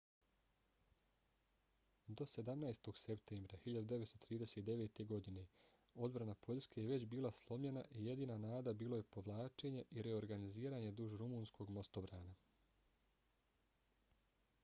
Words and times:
do 2.19 2.25
17. 2.29 2.87
septembra 3.01 3.59
1939. 3.65 5.03
godine 5.11 5.43
odbrana 6.07 6.35
poljske 6.47 6.81
je 6.81 6.87
već 6.93 7.05
bila 7.13 7.31
slomljena 7.41 7.85
i 7.99 8.03
jedina 8.07 8.39
nada 8.47 8.73
bilo 8.81 8.99
je 9.01 9.07
povlačenje 9.17 9.83
i 9.91 10.07
reorganiziranje 10.09 10.91
duž 11.03 11.15
rumunskog 11.23 11.75
mostobrana 11.79 12.33